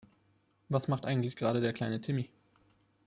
Was 0.67 0.87
macht 0.87 1.05
eigentlich 1.05 1.35
gerade 1.35 1.61
der 1.61 1.73
kleine 1.73 2.01
Timmy? 2.01 2.31